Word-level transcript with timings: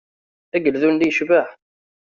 Ageldun-nni 0.55 1.05
yecbeḥ. 1.07 1.47